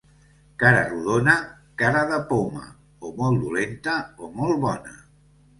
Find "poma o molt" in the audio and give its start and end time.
2.31-3.45